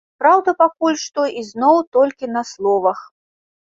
Праўда, 0.21 0.53
пакуль 0.61 0.97
што 1.03 1.27
ізноў 1.43 1.79
толькі 2.01 2.35
на 2.35 2.47
словах. 2.57 3.09